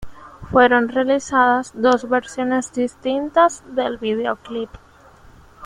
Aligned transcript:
Fueron 0.49 0.89
realizadas 0.89 1.73
dos 1.75 2.09
versiones 2.09 2.73
distintas 2.73 3.63
del 3.75 3.99
videoclip. 3.99 4.71